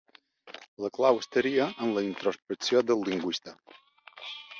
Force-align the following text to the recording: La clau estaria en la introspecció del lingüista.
La 0.85 0.89
clau 0.93 1.19
estaria 1.23 1.67
en 1.87 1.91
la 1.97 2.03
introspecció 2.05 2.81
del 2.89 3.05
lingüista. 3.11 3.55